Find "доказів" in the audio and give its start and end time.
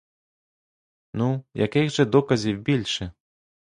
2.05-2.61